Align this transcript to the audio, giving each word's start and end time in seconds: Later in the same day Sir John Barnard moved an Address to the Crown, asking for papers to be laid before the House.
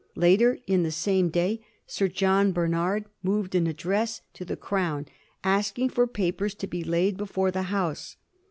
Later 0.15 0.57
in 0.65 0.81
the 0.81 0.89
same 0.89 1.29
day 1.29 1.63
Sir 1.85 2.07
John 2.07 2.53
Barnard 2.53 3.05
moved 3.21 3.53
an 3.53 3.67
Address 3.67 4.21
to 4.33 4.43
the 4.43 4.55
Crown, 4.57 5.05
asking 5.43 5.89
for 5.89 6.07
papers 6.07 6.55
to 6.55 6.65
be 6.65 6.83
laid 6.83 7.17
before 7.17 7.51
the 7.51 7.61
House. 7.69 8.17